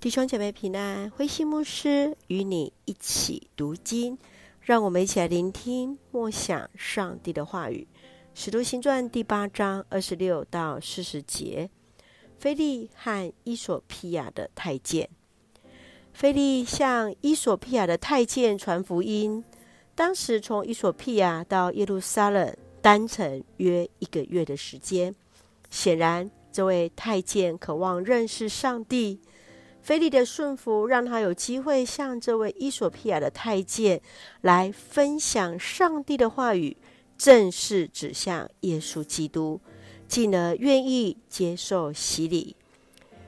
[0.00, 4.16] 弟兄姐妹平安，灰心牧师与你一起读经，
[4.62, 7.86] 让我们一起来聆听默想上帝的话语。
[8.32, 11.68] 《使徒行传》第八章二十六到四十节，
[12.38, 15.06] 菲利和伊索皮亚的太监。
[16.14, 19.44] 菲利向伊索皮亚的太监传福音。
[19.94, 25.14] 当时从伊索皮亚到耶路撒冷单程约一个月的时间。
[25.68, 29.20] 显然，这位太监渴望认识上帝。
[29.82, 34.00] 菲利的顺服，让他有机会向这位伊索比亚的太监
[34.42, 36.76] 来分享上帝的话语，
[37.16, 39.60] 正式指向耶稣基督，
[40.06, 42.54] 进而愿意接受洗礼。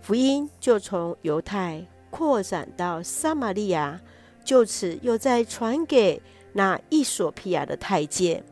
[0.00, 4.00] 福音就从犹太扩展到撒玛利亚，
[4.44, 6.20] 就此又再传给
[6.52, 8.44] 那伊索比亚的太监，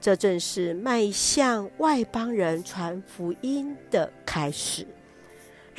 [0.00, 4.86] 这正是迈向外邦人传福音的开始。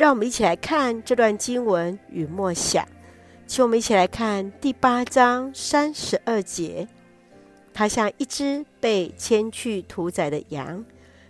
[0.02, 2.84] 让我们一起来看这段经文与默想，
[3.46, 6.88] 请我们一起来看第八章三十二节。
[7.72, 10.84] 他像一只被牵去屠宰的羊，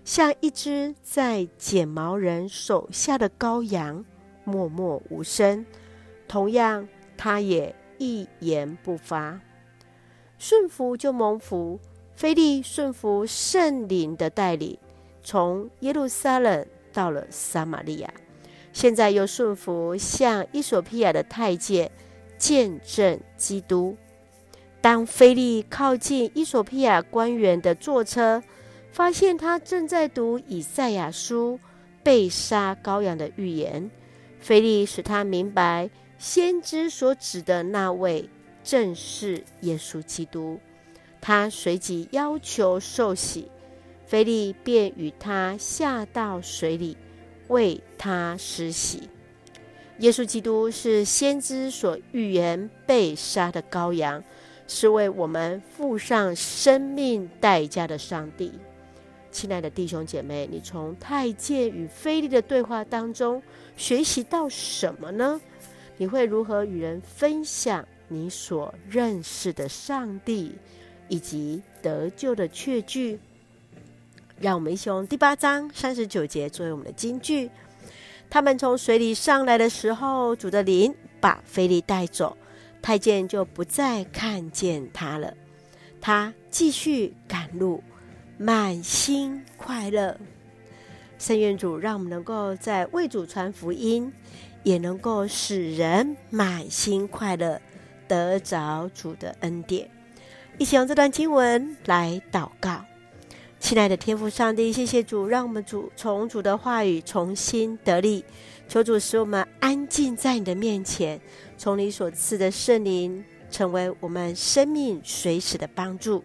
[0.05, 4.05] 像一只在剪毛人手下的羔羊，
[4.45, 5.65] 默默无声。
[6.25, 9.37] 同样，他也一言不发。
[10.39, 11.77] 顺服就蒙福，
[12.15, 14.77] 腓利顺服圣灵的带领，
[15.21, 18.09] 从耶路撒冷到了撒玛利亚。
[18.73, 21.91] 现在又顺服向伊索比亚的太监
[22.37, 23.97] 见证基督。
[24.81, 28.41] 当菲利靠近伊索比亚官员的座车，
[28.91, 31.59] 发现他正在读以赛亚书
[32.01, 33.91] 被杀羔羊的预言。
[34.39, 38.27] 菲利使他明白，先知所指的那位
[38.63, 40.59] 正是耶稣基督。
[41.19, 43.51] 他随即要求受洗，
[44.07, 46.97] 菲利便与他下到水里。
[47.51, 49.09] 为他施洗。
[49.99, 54.23] 耶稣基督是先知所预言被杀的羔羊，
[54.67, 58.53] 是为我们付上生命代价的上帝。
[59.31, 63.43] 亲爱的弟兄姐妹，你从太监与菲利的对话当中
[63.77, 65.39] 学习到什么呢？
[65.97, 70.55] 你会如何与人分享你所认识的上帝
[71.09, 73.19] 以及得救的确据？
[74.41, 77.51] 让我们一起用第八章三十九节作为我们的金句。
[78.27, 82.35] 他们从水里上来的时候，主的灵把腓利带走，
[82.81, 85.31] 太监就不再看见他了。
[86.01, 87.83] 他继续赶路，
[88.39, 90.17] 满心快乐。
[91.19, 94.11] 圣愿主让我们能够在为主传福音，
[94.63, 97.61] 也能够使人满心快乐，
[98.07, 99.87] 得着主的恩典。
[100.57, 102.83] 一起用这段经文来祷告。
[103.61, 108.25] 亲爱的天父上帝，谢谢主，让我们主从主的话语重新得力。
[108.67, 111.21] 求主使我们安静在你的面前，
[111.57, 116.23] 从你所赐的圣灵成为我们生命随时的帮助，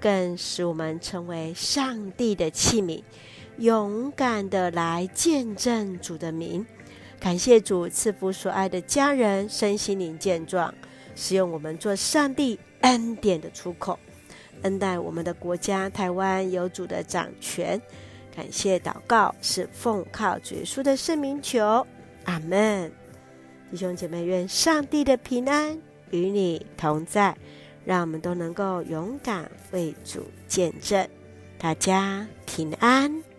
[0.00, 3.02] 更使我们成为上帝的器皿，
[3.58, 6.66] 勇敢的来见证主的名。
[7.20, 10.74] 感谢主赐福所爱的家人身心灵健壮，
[11.14, 13.96] 使用我们做上帝恩典的出口。
[14.62, 17.80] 恩待我们的国家台湾有主的掌权，
[18.34, 21.86] 感谢祷告是奉靠主耶稣的圣名求，
[22.24, 22.90] 阿门。
[23.70, 25.78] 弟兄姐妹，愿上帝的平安
[26.10, 27.36] 与你同在，
[27.84, 31.08] 让我们都能够勇敢为主见证，
[31.58, 33.31] 大家平安。